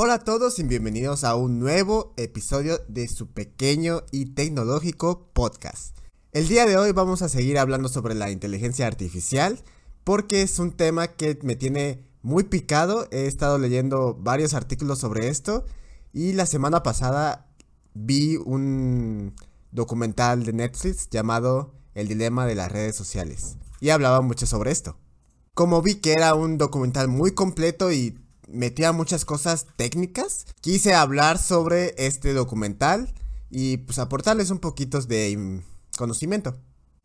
Hola 0.00 0.14
a 0.14 0.18
todos 0.20 0.60
y 0.60 0.62
bienvenidos 0.62 1.24
a 1.24 1.34
un 1.34 1.58
nuevo 1.58 2.14
episodio 2.16 2.78
de 2.86 3.08
su 3.08 3.32
pequeño 3.32 4.02
y 4.12 4.26
tecnológico 4.26 5.28
podcast. 5.32 5.98
El 6.30 6.46
día 6.46 6.66
de 6.66 6.76
hoy 6.76 6.92
vamos 6.92 7.20
a 7.22 7.28
seguir 7.28 7.58
hablando 7.58 7.88
sobre 7.88 8.14
la 8.14 8.30
inteligencia 8.30 8.86
artificial 8.86 9.58
porque 10.04 10.42
es 10.42 10.60
un 10.60 10.70
tema 10.70 11.08
que 11.08 11.36
me 11.42 11.56
tiene 11.56 12.06
muy 12.22 12.44
picado. 12.44 13.08
He 13.10 13.26
estado 13.26 13.58
leyendo 13.58 14.14
varios 14.14 14.54
artículos 14.54 15.00
sobre 15.00 15.26
esto 15.26 15.66
y 16.12 16.32
la 16.32 16.46
semana 16.46 16.84
pasada 16.84 17.48
vi 17.92 18.36
un 18.36 19.34
documental 19.72 20.44
de 20.44 20.52
Netflix 20.52 21.10
llamado 21.10 21.74
El 21.96 22.06
dilema 22.06 22.46
de 22.46 22.54
las 22.54 22.70
redes 22.70 22.94
sociales 22.94 23.56
y 23.80 23.88
hablaba 23.88 24.20
mucho 24.20 24.46
sobre 24.46 24.70
esto. 24.70 24.96
Como 25.54 25.82
vi 25.82 25.96
que 25.96 26.12
era 26.12 26.36
un 26.36 26.56
documental 26.56 27.08
muy 27.08 27.32
completo 27.32 27.90
y 27.90 28.16
metía 28.48 28.92
muchas 28.92 29.24
cosas 29.24 29.66
técnicas, 29.76 30.46
quise 30.60 30.94
hablar 30.94 31.38
sobre 31.38 31.94
este 31.98 32.32
documental 32.32 33.12
y 33.50 33.78
pues 33.78 33.98
aportarles 33.98 34.50
un 34.50 34.58
poquito 34.58 35.00
de 35.02 35.62
conocimiento. 35.96 36.58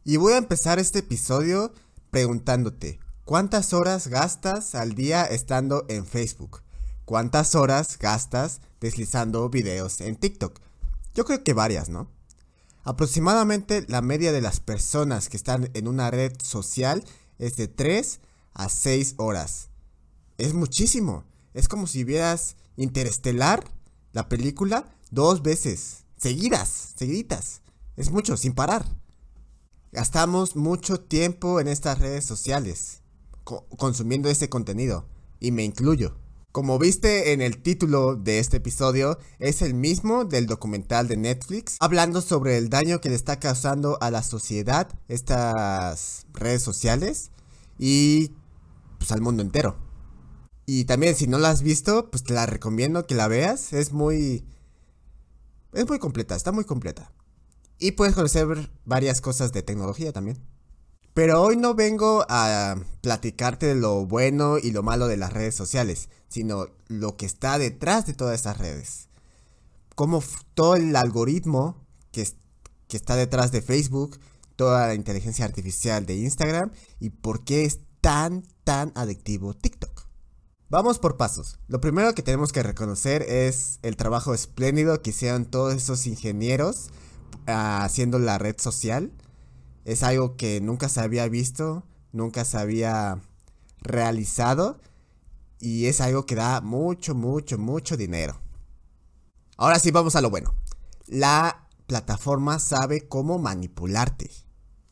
Y 0.04 0.18
voy 0.18 0.34
a 0.34 0.38
empezar 0.38 0.80
este 0.80 1.00
episodio 1.00 1.74
preguntándote, 2.12 3.00
¿cuántas 3.26 3.74
horas 3.74 4.08
gastas 4.08 4.76
al 4.76 4.96
día 4.96 5.24
estando 5.26 5.86
en 5.90 6.06
Facebook? 6.06 6.62
¿Cuántas 7.06 7.56
horas 7.56 7.98
gastas 8.00 8.62
deslizando 8.80 9.50
videos 9.50 10.02
en 10.02 10.16
TikTok? 10.16 10.60
Yo 11.14 11.26
creo 11.26 11.44
que 11.44 11.54
varias, 11.54 11.90
¿no? 11.90 12.10
Aproximadamente 12.84 13.86
la 13.88 14.02
media 14.02 14.32
de 14.32 14.42
las 14.42 14.60
personas 14.60 15.30
que 15.30 15.38
están 15.38 15.70
en 15.74 15.88
una 15.88 16.12
red 16.12 16.34
social 16.42 17.04
es 17.40 17.56
de 17.56 17.68
3 17.68 18.20
a 18.54 18.70
6 18.70 19.16
horas. 19.18 19.70
Es 20.38 20.54
muchísimo. 20.54 21.24
Es 21.54 21.68
como 21.68 21.88
si 21.88 22.04
vieras 22.04 22.56
Interestelar, 22.76 23.64
la 24.14 24.28
película, 24.30 24.96
dos 25.12 25.44
veces. 25.44 26.06
Seguidas, 26.18 26.94
seguiditas. 26.96 27.62
Es 27.96 28.10
mucho, 28.10 28.36
sin 28.38 28.54
parar. 28.54 28.86
Gastamos 29.92 30.56
mucho 30.56 31.00
tiempo 31.00 31.60
en 31.60 31.68
estas 31.68 32.00
redes 32.00 32.26
sociales, 32.26 33.02
consumiendo 33.44 34.30
ese 34.30 34.50
contenido, 34.50 35.06
y 35.40 35.52
me 35.52 35.64
incluyo. 35.64 36.18
Como 36.52 36.80
viste 36.80 37.34
en 37.34 37.42
el 37.42 37.62
título 37.62 38.16
de 38.16 38.40
este 38.40 38.58
episodio, 38.58 39.20
es 39.38 39.62
el 39.62 39.76
mismo 39.76 40.26
del 40.26 40.48
documental 40.48 41.08
de 41.08 41.18
Netflix, 41.18 41.78
hablando 41.80 42.22
sobre 42.22 42.58
el 42.58 42.70
daño 42.70 43.02
que 43.02 43.10
le 43.10 43.16
está 43.16 43.40
causando 43.40 43.98
a 44.02 44.10
la 44.10 44.24
sociedad 44.24 44.88
estas 45.08 46.26
redes 46.34 46.64
sociales 46.64 47.32
y 47.78 48.32
pues 48.98 49.12
al 49.12 49.22
mundo 49.22 49.44
entero. 49.44 49.93
Y 50.66 50.86
también 50.86 51.16
si 51.16 51.28
no 51.28 51.38
la 51.38 51.50
has 51.50 51.62
visto, 51.62 52.10
pues 52.10 52.24
te 52.24 52.34
la 52.34 52.46
recomiendo 52.46 53.06
que 53.06 53.16
la 53.16 53.28
veas, 53.28 53.74
es 53.74 53.92
muy 53.92 54.46
es 55.74 55.88
muy 55.88 56.00
completa, 56.00 56.36
está 56.36 56.52
muy 56.52 56.66
completa. 56.66 57.12
Y 57.80 57.94
puedes 57.94 58.16
conocer 58.16 58.72
varias 58.86 59.22
cosas 59.22 59.52
de 59.52 59.64
tecnología 59.64 60.14
también. 60.14 60.40
Pero 61.14 61.42
hoy 61.42 61.58
no 61.58 61.76
vengo 61.76 62.26
a 62.30 62.76
platicarte 63.02 63.68
de 63.68 63.76
lo 63.76 64.06
bueno 64.06 64.58
y 64.58 64.72
lo 64.72 64.84
malo 64.84 65.08
de 65.08 65.18
las 65.18 65.34
redes 65.34 65.56
sociales, 65.56 66.10
sino 66.28 66.68
lo 66.88 67.18
que 67.18 67.26
está 67.26 67.58
detrás 67.58 68.06
de 68.06 68.14
todas 68.14 68.36
estas 68.36 68.58
redes. 68.58 69.10
Cómo 69.96 70.24
todo 70.54 70.76
el 70.76 70.96
algoritmo 70.96 71.86
que, 72.12 72.28
que 72.88 72.98
está 72.98 73.16
detrás 73.16 73.52
de 73.52 73.62
Facebook, 73.62 74.20
toda 74.56 74.88
la 74.88 74.96
inteligencia 74.96 75.46
artificial 75.46 76.06
de 76.06 76.16
Instagram 76.16 76.72
y 77.00 77.10
por 77.10 77.44
qué 77.44 77.66
es 77.66 77.80
tan, 78.02 78.44
tan 78.64 78.92
adictivo 78.96 79.54
TikTok. 79.54 79.83
Vamos 80.74 80.98
por 80.98 81.18
pasos. 81.18 81.60
Lo 81.68 81.80
primero 81.80 82.16
que 82.16 82.24
tenemos 82.24 82.52
que 82.52 82.64
reconocer 82.64 83.22
es 83.22 83.78
el 83.84 83.96
trabajo 83.96 84.34
espléndido 84.34 85.04
que 85.04 85.12
hicieron 85.12 85.46
todos 85.46 85.76
esos 85.76 86.08
ingenieros 86.08 86.90
haciendo 87.46 88.18
la 88.18 88.40
red 88.40 88.56
social. 88.58 89.12
Es 89.86 90.02
algo 90.02 90.36
que 90.36 90.62
nunca 90.62 90.90
se 90.90 91.00
había 91.00 91.30
visto, 91.30 91.84
nunca 92.12 92.44
se 92.44 92.58
había 92.58 93.22
realizado 93.82 94.82
y 95.60 95.86
es 95.86 96.02
algo 96.02 96.26
que 96.26 96.34
da 96.34 96.60
mucho, 96.62 97.14
mucho, 97.14 97.60
mucho 97.60 97.96
dinero. 97.96 98.42
Ahora 99.58 99.78
sí, 99.78 99.92
vamos 99.92 100.16
a 100.16 100.22
lo 100.22 100.32
bueno. 100.32 100.56
La 101.06 101.68
plataforma 101.86 102.58
sabe 102.58 103.08
cómo 103.08 103.38
manipularte. 103.38 104.32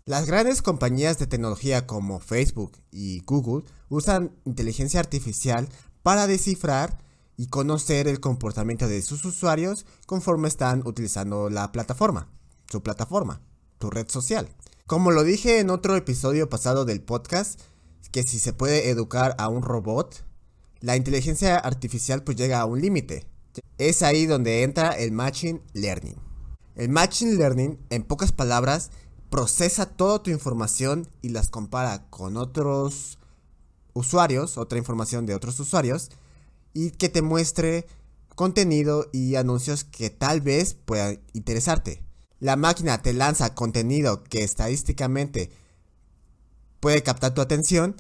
Las 0.05 0.25
grandes 0.25 0.61
compañías 0.61 1.19
de 1.19 1.27
tecnología 1.27 1.87
como 1.87 2.19
Facebook 2.19 2.73
y 2.91 3.21
Google 3.25 3.63
usan 3.89 4.31
inteligencia 4.45 4.99
artificial 4.99 5.69
para 6.03 6.27
descifrar 6.27 6.97
y 7.37 7.47
conocer 7.47 8.07
el 8.07 8.19
comportamiento 8.19 8.87
de 8.87 9.01
sus 9.01 9.23
usuarios 9.25 9.85
conforme 10.05 10.47
están 10.47 10.81
utilizando 10.85 11.49
la 11.49 11.71
plataforma 11.71 12.27
su 12.71 12.81
plataforma, 12.81 13.41
tu 13.77 13.89
red 13.89 14.07
social. 14.09 14.49
Como 14.87 15.11
lo 15.11 15.23
dije 15.23 15.59
en 15.59 15.69
otro 15.69 15.95
episodio 15.95 16.49
pasado 16.49 16.85
del 16.85 17.01
podcast, 17.01 17.59
que 18.11 18.23
si 18.23 18.39
se 18.39 18.53
puede 18.53 18.89
educar 18.89 19.35
a 19.37 19.49
un 19.49 19.61
robot, 19.61 20.25
la 20.79 20.95
inteligencia 20.95 21.57
artificial 21.57 22.23
pues 22.23 22.37
llega 22.37 22.61
a 22.61 22.65
un 22.65 22.81
límite. 22.81 23.25
Es 23.77 24.01
ahí 24.01 24.25
donde 24.25 24.63
entra 24.63 24.91
el 24.91 25.11
Machine 25.11 25.61
Learning. 25.73 26.15
El 26.75 26.89
Machine 26.89 27.35
Learning, 27.35 27.77
en 27.89 28.03
pocas 28.03 28.31
palabras, 28.31 28.91
procesa 29.31 29.87
toda 29.87 30.21
tu 30.21 30.29
información 30.29 31.07
y 31.23 31.29
las 31.29 31.49
compara 31.49 32.05
con 32.11 32.37
otros 32.37 33.17
usuarios, 33.93 34.59
otra 34.59 34.77
información 34.77 35.25
de 35.25 35.33
otros 35.33 35.59
usuarios, 35.59 36.11
y 36.75 36.91
que 36.91 37.09
te 37.09 37.23
muestre 37.23 37.87
contenido 38.35 39.07
y 39.11 39.33
anuncios 39.37 39.83
que 39.83 40.11
tal 40.11 40.41
vez 40.41 40.75
puedan 40.75 41.19
interesarte 41.33 42.03
la 42.41 42.55
máquina 42.55 43.03
te 43.03 43.13
lanza 43.13 43.53
contenido 43.53 44.23
que 44.23 44.43
estadísticamente 44.43 45.51
puede 46.79 47.03
captar 47.03 47.35
tu 47.35 47.41
atención 47.41 47.95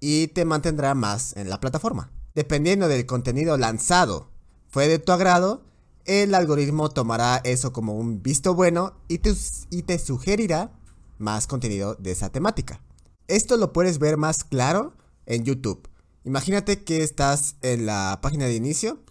y 0.00 0.28
te 0.28 0.46
mantendrá 0.46 0.94
más 0.94 1.36
en 1.36 1.50
la 1.50 1.60
plataforma. 1.60 2.10
Dependiendo 2.34 2.88
del 2.88 3.04
contenido 3.04 3.58
lanzado 3.58 4.30
fue 4.68 4.88
de 4.88 4.98
tu 4.98 5.12
agrado, 5.12 5.62
el 6.04 6.34
algoritmo 6.34 6.90
tomará 6.90 7.40
eso 7.44 7.72
como 7.72 7.94
un 7.94 8.22
visto 8.22 8.54
bueno 8.54 8.94
y 9.08 9.18
te, 9.18 9.34
y 9.70 9.82
te 9.82 9.98
sugerirá 9.98 10.72
más 11.18 11.46
contenido 11.46 11.94
de 11.94 12.12
esa 12.12 12.30
temática. 12.30 12.80
Esto 13.28 13.56
lo 13.56 13.72
puedes 13.72 13.98
ver 13.98 14.16
más 14.16 14.44
claro 14.44 14.96
en 15.26 15.44
YouTube. 15.44 15.88
Imagínate 16.24 16.84
que 16.84 17.02
estás 17.02 17.56
en 17.62 17.86
la 17.86 18.18
página 18.22 18.46
de 18.46 18.54
inicio 18.54 19.02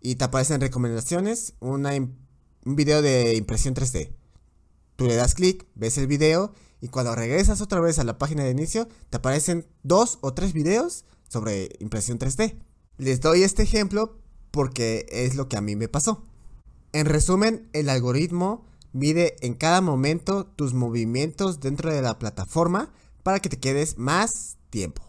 y 0.00 0.16
te 0.16 0.24
aparecen 0.24 0.60
recomendaciones, 0.60 1.54
un 1.60 2.16
video 2.64 3.02
de 3.02 3.36
impresión 3.36 3.74
3D. 3.74 4.12
Tú 4.96 5.06
le 5.06 5.16
das 5.16 5.34
clic, 5.34 5.66
ves 5.74 5.98
el 5.98 6.06
video 6.06 6.52
y 6.80 6.88
cuando 6.88 7.14
regresas 7.14 7.60
otra 7.60 7.80
vez 7.80 7.98
a 7.98 8.04
la 8.04 8.18
página 8.18 8.44
de 8.44 8.50
inicio 8.50 8.88
te 9.10 9.16
aparecen 9.16 9.66
dos 9.82 10.18
o 10.22 10.34
tres 10.34 10.52
videos 10.52 11.04
sobre 11.28 11.70
impresión 11.80 12.18
3D. 12.18 12.58
Les 12.98 13.20
doy 13.20 13.42
este 13.42 13.62
ejemplo 13.62 14.18
porque 14.50 15.06
es 15.10 15.34
lo 15.34 15.48
que 15.48 15.56
a 15.56 15.60
mí 15.60 15.76
me 15.76 15.88
pasó. 15.88 16.22
En 16.92 17.06
resumen, 17.06 17.68
el 17.72 17.88
algoritmo 17.88 18.64
mide 18.92 19.36
en 19.40 19.54
cada 19.54 19.80
momento 19.80 20.44
tus 20.44 20.74
movimientos 20.74 21.60
dentro 21.60 21.92
de 21.92 22.02
la 22.02 22.18
plataforma 22.18 22.92
para 23.22 23.40
que 23.40 23.48
te 23.48 23.58
quedes 23.58 23.98
más 23.98 24.56
tiempo. 24.70 25.02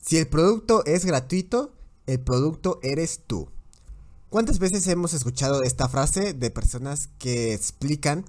Si 0.00 0.18
el 0.18 0.28
producto 0.28 0.84
es 0.86 1.04
gratuito, 1.04 1.74
el 2.06 2.20
producto 2.20 2.80
eres 2.82 3.20
tú. 3.26 3.48
¿Cuántas 4.28 4.58
veces 4.58 4.86
hemos 4.86 5.12
escuchado 5.12 5.62
esta 5.62 5.88
frase 5.88 6.32
de 6.32 6.50
personas 6.50 7.08
que 7.18 7.52
explican 7.52 8.24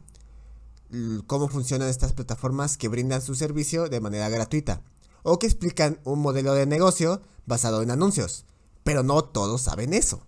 cómo 1.27 1.47
funcionan 1.47 1.87
estas 1.89 2.13
plataformas 2.13 2.75
que 2.75 2.87
brindan 2.87 3.21
su 3.21 3.35
servicio 3.35 3.87
de 3.87 4.01
manera 4.01 4.29
gratuita? 4.29 4.81
O 5.23 5.37
que 5.37 5.45
explican 5.45 5.99
un 6.03 6.19
modelo 6.19 6.55
de 6.55 6.65
negocio 6.65 7.21
basado 7.45 7.83
en 7.83 7.91
anuncios. 7.91 8.45
Pero 8.83 9.03
no 9.03 9.23
todos 9.23 9.61
saben 9.61 9.93
eso. 9.93 10.25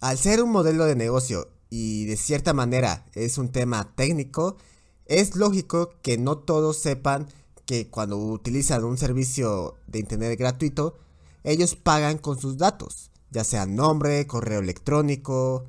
Al 0.00 0.18
ser 0.18 0.42
un 0.42 0.50
modelo 0.50 0.84
de 0.86 0.96
negocio 0.96 1.48
y 1.68 2.06
de 2.06 2.16
cierta 2.16 2.52
manera 2.52 3.06
es 3.14 3.38
un 3.38 3.50
tema 3.50 3.94
técnico, 3.94 4.56
es 5.06 5.36
lógico 5.36 5.90
que 6.02 6.18
no 6.18 6.38
todos 6.38 6.78
sepan 6.78 7.28
que 7.66 7.88
cuando 7.88 8.16
utilizan 8.16 8.84
un 8.84 8.98
servicio 8.98 9.76
de 9.86 10.00
internet 10.00 10.38
gratuito, 10.38 10.98
ellos 11.44 11.76
pagan 11.76 12.18
con 12.18 12.40
sus 12.40 12.56
datos 12.58 13.10
ya 13.30 13.44
sea 13.44 13.66
nombre, 13.66 14.26
correo 14.26 14.60
electrónico, 14.60 15.64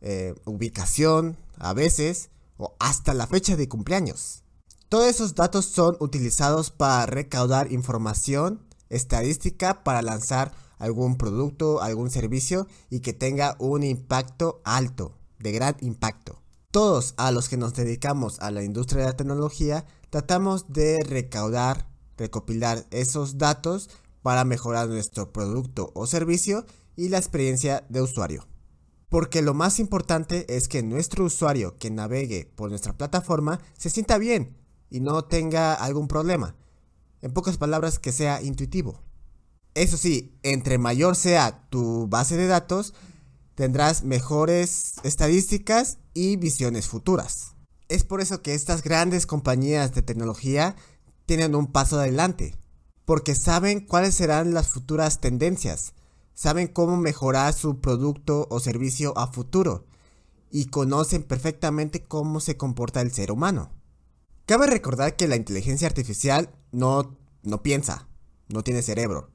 eh, 0.00 0.34
ubicación, 0.44 1.36
a 1.58 1.72
veces, 1.72 2.30
o 2.56 2.74
hasta 2.78 3.14
la 3.14 3.26
fecha 3.26 3.56
de 3.56 3.68
cumpleaños. 3.68 4.42
Todos 4.88 5.06
esos 5.06 5.34
datos 5.34 5.66
son 5.66 5.96
utilizados 6.00 6.70
para 6.70 7.06
recaudar 7.06 7.72
información 7.72 8.60
estadística 8.90 9.82
para 9.82 10.02
lanzar 10.02 10.52
algún 10.84 11.16
producto, 11.16 11.80
algún 11.80 12.10
servicio 12.10 12.66
y 12.90 13.00
que 13.00 13.14
tenga 13.14 13.56
un 13.58 13.82
impacto 13.82 14.60
alto, 14.64 15.16
de 15.38 15.52
gran 15.52 15.76
impacto. 15.80 16.42
Todos 16.70 17.14
a 17.16 17.30
los 17.30 17.48
que 17.48 17.56
nos 17.56 17.74
dedicamos 17.74 18.38
a 18.40 18.50
la 18.50 18.62
industria 18.62 19.02
de 19.02 19.08
la 19.08 19.16
tecnología 19.16 19.86
tratamos 20.10 20.66
de 20.68 21.02
recaudar, 21.02 21.88
recopilar 22.18 22.86
esos 22.90 23.38
datos 23.38 23.88
para 24.22 24.44
mejorar 24.44 24.88
nuestro 24.88 25.32
producto 25.32 25.90
o 25.94 26.06
servicio 26.06 26.66
y 26.96 27.08
la 27.08 27.18
experiencia 27.18 27.84
de 27.88 28.02
usuario. 28.02 28.46
Porque 29.08 29.40
lo 29.40 29.54
más 29.54 29.78
importante 29.78 30.44
es 30.54 30.68
que 30.68 30.82
nuestro 30.82 31.24
usuario 31.24 31.78
que 31.78 31.90
navegue 31.90 32.50
por 32.56 32.68
nuestra 32.68 32.96
plataforma 32.96 33.60
se 33.78 33.88
sienta 33.88 34.18
bien 34.18 34.56
y 34.90 35.00
no 35.00 35.24
tenga 35.24 35.74
algún 35.74 36.08
problema. 36.08 36.56
En 37.22 37.32
pocas 37.32 37.56
palabras, 37.56 37.98
que 37.98 38.12
sea 38.12 38.42
intuitivo. 38.42 39.03
Eso 39.74 39.96
sí, 39.96 40.38
entre 40.44 40.78
mayor 40.78 41.16
sea 41.16 41.66
tu 41.68 42.06
base 42.06 42.36
de 42.36 42.46
datos, 42.46 42.94
tendrás 43.56 44.04
mejores 44.04 44.94
estadísticas 45.02 45.98
y 46.14 46.36
visiones 46.36 46.86
futuras. 46.86 47.54
Es 47.88 48.04
por 48.04 48.20
eso 48.20 48.40
que 48.40 48.54
estas 48.54 48.82
grandes 48.82 49.26
compañías 49.26 49.92
de 49.92 50.02
tecnología 50.02 50.76
tienen 51.26 51.56
un 51.56 51.66
paso 51.66 51.98
adelante, 51.98 52.56
porque 53.04 53.34
saben 53.34 53.80
cuáles 53.80 54.14
serán 54.14 54.54
las 54.54 54.68
futuras 54.68 55.20
tendencias, 55.20 55.94
saben 56.34 56.68
cómo 56.68 56.96
mejorar 56.96 57.52
su 57.52 57.80
producto 57.80 58.46
o 58.50 58.60
servicio 58.60 59.16
a 59.18 59.26
futuro 59.26 59.86
y 60.52 60.66
conocen 60.66 61.24
perfectamente 61.24 62.04
cómo 62.04 62.38
se 62.38 62.56
comporta 62.56 63.00
el 63.00 63.12
ser 63.12 63.32
humano. 63.32 63.72
Cabe 64.46 64.68
recordar 64.68 65.16
que 65.16 65.26
la 65.26 65.36
inteligencia 65.36 65.88
artificial 65.88 66.54
no, 66.70 67.16
no 67.42 67.62
piensa, 67.62 68.08
no 68.48 68.62
tiene 68.62 68.82
cerebro, 68.82 69.30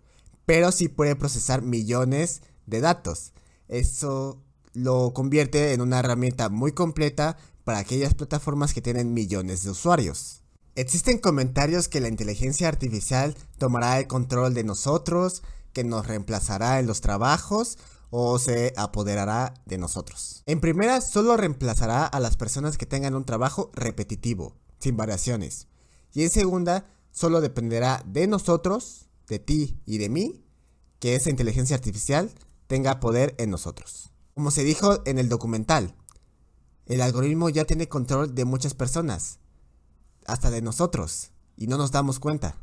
pero 0.49 0.71
sí 0.71 0.87
puede 0.87 1.15
procesar 1.15 1.61
millones 1.61 2.41
de 2.65 2.81
datos. 2.81 3.33
Eso 3.67 4.41
lo 4.73 5.13
convierte 5.13 5.73
en 5.73 5.81
una 5.81 5.99
herramienta 5.99 6.49
muy 6.49 6.71
completa 6.71 7.37
para 7.63 7.77
aquellas 7.77 8.15
plataformas 8.15 8.73
que 8.73 8.81
tienen 8.81 9.13
millones 9.13 9.61
de 9.61 9.69
usuarios. 9.69 10.41
Existen 10.73 11.19
comentarios 11.19 11.87
que 11.87 11.99
la 11.99 12.07
inteligencia 12.07 12.67
artificial 12.67 13.35
tomará 13.59 13.99
el 13.99 14.07
control 14.07 14.55
de 14.55 14.63
nosotros, 14.63 15.43
que 15.71 15.83
nos 15.83 16.07
reemplazará 16.07 16.79
en 16.79 16.87
los 16.87 16.99
trabajos 17.01 17.77
o 18.09 18.39
se 18.39 18.73
apoderará 18.75 19.53
de 19.67 19.77
nosotros. 19.77 20.41
En 20.47 20.61
primera, 20.61 21.01
solo 21.01 21.37
reemplazará 21.37 22.07
a 22.07 22.19
las 22.19 22.37
personas 22.37 22.79
que 22.79 22.87
tengan 22.87 23.13
un 23.13 23.23
trabajo 23.23 23.69
repetitivo, 23.75 24.55
sin 24.79 24.97
variaciones. 24.97 25.67
Y 26.11 26.23
en 26.23 26.31
segunda, 26.31 26.85
solo 27.11 27.39
dependerá 27.39 28.01
de 28.07 28.25
nosotros 28.25 29.08
de 29.29 29.39
ti 29.39 29.79
y 29.85 29.99
de 29.99 30.09
mí 30.09 30.43
que 30.99 31.15
esa 31.15 31.29
inteligencia 31.29 31.77
artificial 31.77 32.29
tenga 32.67 32.99
poder 32.99 33.35
en 33.37 33.49
nosotros. 33.49 34.11
Como 34.33 34.51
se 34.51 34.63
dijo 34.63 35.01
en 35.05 35.17
el 35.17 35.29
documental, 35.29 35.95
el 36.85 37.01
algoritmo 37.01 37.49
ya 37.49 37.65
tiene 37.65 37.87
control 37.87 38.35
de 38.35 38.45
muchas 38.45 38.73
personas, 38.73 39.39
hasta 40.25 40.51
de 40.51 40.61
nosotros, 40.61 41.31
y 41.55 41.67
no 41.67 41.77
nos 41.77 41.91
damos 41.91 42.19
cuenta. 42.19 42.57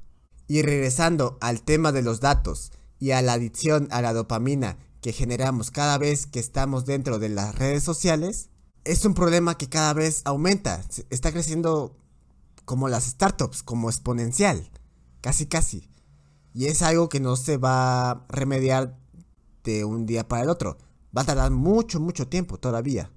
Y 0.48 0.62
regresando 0.62 1.38
al 1.40 1.62
tema 1.62 1.92
de 1.92 2.02
los 2.02 2.20
datos 2.20 2.72
y 2.98 3.12
a 3.12 3.22
la 3.22 3.34
adicción 3.34 3.88
a 3.90 4.02
la 4.02 4.12
dopamina 4.12 4.78
que 5.00 5.12
generamos 5.12 5.70
cada 5.70 5.98
vez 5.98 6.26
que 6.26 6.40
estamos 6.40 6.86
dentro 6.86 7.18
de 7.18 7.28
las 7.28 7.54
redes 7.54 7.82
sociales, 7.82 8.50
es 8.84 9.04
un 9.04 9.14
problema 9.14 9.58
que 9.58 9.68
cada 9.68 9.92
vez 9.92 10.22
aumenta, 10.24 10.84
está 11.10 11.32
creciendo 11.32 11.96
como 12.64 12.88
las 12.88 13.04
startups, 13.04 13.62
como 13.62 13.90
exponencial, 13.90 14.70
casi 15.20 15.46
casi. 15.46 15.88
Y 16.56 16.68
es 16.68 16.80
algo 16.80 17.10
que 17.10 17.20
no 17.20 17.36
se 17.36 17.58
va 17.58 18.10
a 18.10 18.26
remediar 18.30 18.98
de 19.62 19.84
un 19.84 20.06
día 20.06 20.26
para 20.26 20.42
el 20.42 20.48
otro. 20.48 20.78
Va 21.14 21.20
a 21.20 21.26
tardar 21.26 21.50
mucho, 21.50 22.00
mucho 22.00 22.28
tiempo 22.28 22.56
todavía. 22.56 23.12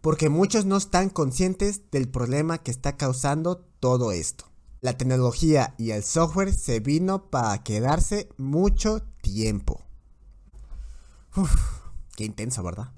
Porque 0.00 0.28
muchos 0.28 0.64
no 0.64 0.76
están 0.76 1.10
conscientes 1.10 1.90
del 1.90 2.08
problema 2.08 2.58
que 2.58 2.70
está 2.70 2.96
causando 2.96 3.56
todo 3.80 4.12
esto. 4.12 4.44
La 4.80 4.96
tecnología 4.96 5.74
y 5.76 5.90
el 5.90 6.04
software 6.04 6.54
se 6.54 6.78
vino 6.78 7.30
para 7.30 7.64
quedarse 7.64 8.28
mucho 8.36 9.02
tiempo. 9.22 9.82
Uf, 11.34 11.52
qué 12.14 12.26
intenso, 12.26 12.62
¿verdad? 12.62 12.92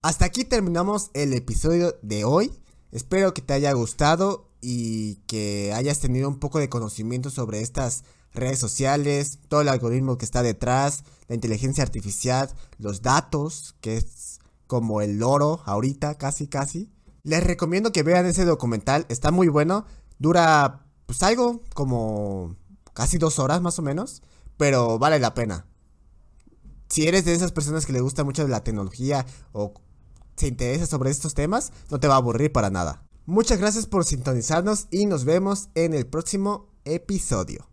Hasta 0.00 0.26
aquí 0.26 0.44
terminamos 0.44 1.10
el 1.12 1.32
episodio 1.32 1.96
de 2.02 2.22
hoy. 2.22 2.52
Espero 2.92 3.34
que 3.34 3.42
te 3.42 3.52
haya 3.52 3.72
gustado 3.72 4.48
y 4.60 5.16
que 5.26 5.72
hayas 5.74 5.98
tenido 5.98 6.28
un 6.28 6.38
poco 6.38 6.60
de 6.60 6.68
conocimiento 6.68 7.30
sobre 7.30 7.62
estas 7.62 8.04
redes 8.36 8.58
sociales, 8.58 9.38
todo 9.48 9.62
el 9.62 9.68
algoritmo 9.68 10.18
que 10.18 10.24
está 10.24 10.42
detrás, 10.42 11.04
la 11.28 11.34
inteligencia 11.34 11.82
artificial, 11.82 12.50
los 12.78 13.02
datos, 13.02 13.74
que 13.80 13.96
es 13.96 14.38
como 14.66 15.00
el 15.00 15.22
oro 15.22 15.60
ahorita, 15.64 16.16
casi 16.16 16.46
casi. 16.46 16.92
Les 17.22 17.42
recomiendo 17.42 17.92
que 17.92 18.02
vean 18.02 18.26
ese 18.26 18.44
documental, 18.44 19.06
está 19.08 19.30
muy 19.30 19.48
bueno, 19.48 19.86
dura 20.18 20.86
pues 21.06 21.22
algo 21.22 21.62
como 21.74 22.56
casi 22.92 23.18
dos 23.18 23.38
horas 23.38 23.60
más 23.60 23.78
o 23.78 23.82
menos, 23.82 24.22
pero 24.56 24.98
vale 24.98 25.18
la 25.18 25.34
pena. 25.34 25.66
Si 26.88 27.06
eres 27.06 27.24
de 27.24 27.34
esas 27.34 27.52
personas 27.52 27.84
que 27.86 27.92
le 27.92 28.00
gusta 28.00 28.24
mucho 28.24 28.46
la 28.46 28.62
tecnología 28.62 29.26
o 29.52 29.74
se 30.36 30.48
interesa 30.48 30.86
sobre 30.86 31.10
estos 31.10 31.34
temas, 31.34 31.72
no 31.90 31.98
te 31.98 32.08
va 32.08 32.14
a 32.14 32.18
aburrir 32.18 32.52
para 32.52 32.70
nada. 32.70 33.02
Muchas 33.24 33.58
gracias 33.58 33.86
por 33.86 34.04
sintonizarnos 34.04 34.86
y 34.90 35.06
nos 35.06 35.24
vemos 35.24 35.68
en 35.74 35.94
el 35.94 36.06
próximo 36.06 36.68
episodio. 36.84 37.68